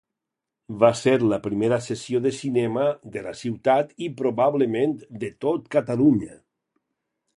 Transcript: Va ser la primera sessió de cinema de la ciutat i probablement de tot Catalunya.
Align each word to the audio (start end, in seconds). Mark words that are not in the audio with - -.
Va 0.83 0.87
ser 1.01 1.11
la 1.33 1.37
primera 1.47 1.77
sessió 1.87 2.21
de 2.23 2.31
cinema 2.37 2.87
de 3.17 3.23
la 3.27 3.35
ciutat 3.43 3.93
i 4.07 4.09
probablement 4.23 4.97
de 5.25 5.31
tot 5.47 5.69
Catalunya. 5.77 6.41